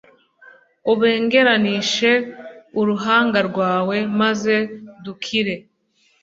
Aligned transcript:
ubengeranishe 0.91 2.09
uruhanga 2.79 3.39
rwawe, 3.49 3.97
maze 4.19 4.55
dukire 5.03 5.55